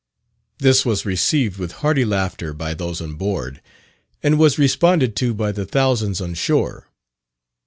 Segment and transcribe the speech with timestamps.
[0.57, 3.61] This was received with hearty laughter by those on board,
[4.23, 6.89] and was responded to by the thousands on shore.